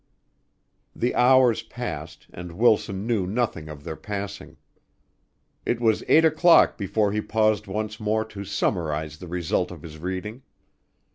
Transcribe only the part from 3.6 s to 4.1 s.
of their